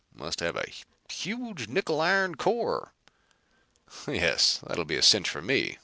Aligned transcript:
Must 0.15 0.39
have 0.39 0.55
a 0.55 0.65
huge 1.11 1.67
nickel 1.67 2.01
iron 2.01 2.33
core." 2.33 2.91
"Yes. 4.07 4.63
It'll 4.67 4.83
be 4.83 4.97
a 4.97 5.03
cinch 5.03 5.29
for 5.29 5.43
me. 5.43 5.77